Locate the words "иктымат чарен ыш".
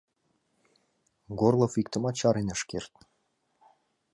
1.81-2.61